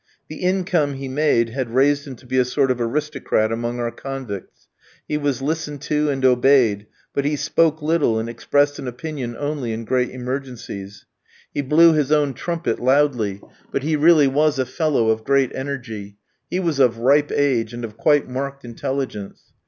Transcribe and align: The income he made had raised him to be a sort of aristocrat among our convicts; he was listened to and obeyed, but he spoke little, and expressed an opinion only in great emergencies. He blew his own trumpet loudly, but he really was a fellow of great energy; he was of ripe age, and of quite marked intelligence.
The 0.29 0.37
income 0.37 0.95
he 0.95 1.07
made 1.07 1.49
had 1.49 1.75
raised 1.75 2.07
him 2.07 2.15
to 2.15 2.25
be 2.25 2.39
a 2.39 2.43
sort 2.43 2.71
of 2.71 2.81
aristocrat 2.81 3.51
among 3.51 3.79
our 3.79 3.91
convicts; 3.91 4.67
he 5.07 5.15
was 5.15 5.43
listened 5.43 5.83
to 5.83 6.09
and 6.09 6.25
obeyed, 6.25 6.87
but 7.13 7.23
he 7.23 7.35
spoke 7.35 7.83
little, 7.83 8.17
and 8.17 8.27
expressed 8.27 8.79
an 8.79 8.87
opinion 8.87 9.35
only 9.37 9.71
in 9.73 9.85
great 9.85 10.09
emergencies. 10.09 11.05
He 11.53 11.61
blew 11.61 11.93
his 11.93 12.11
own 12.11 12.33
trumpet 12.33 12.79
loudly, 12.79 13.41
but 13.71 13.83
he 13.83 13.95
really 13.95 14.27
was 14.27 14.57
a 14.57 14.65
fellow 14.65 15.09
of 15.09 15.23
great 15.23 15.51
energy; 15.53 16.17
he 16.49 16.59
was 16.59 16.79
of 16.79 16.97
ripe 16.97 17.31
age, 17.31 17.71
and 17.71 17.85
of 17.85 17.95
quite 17.95 18.27
marked 18.27 18.65
intelligence. 18.65 19.53